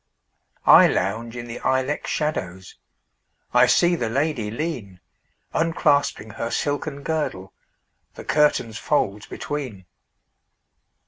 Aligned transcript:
I 0.65 0.87
lounge 0.87 1.35
in 1.37 1.45
the 1.45 1.59
ilex 1.63 2.09
shadows,I 2.09 3.67
see 3.67 3.95
the 3.95 4.09
lady 4.09 4.49
lean, 4.49 4.99
Unclasping 5.53 6.31
her 6.37 6.49
silken 6.49 7.03
girdle, 7.03 7.53
The 8.15 8.25
curtain's 8.25 8.79
folds 8.79 9.27
between. 9.27 9.85